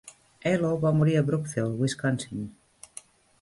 Elo 0.51 0.71
va 0.85 0.91
morir 1.01 1.13
a 1.19 1.21
Brookfield, 1.27 1.77
Wisconsin. 1.83 2.49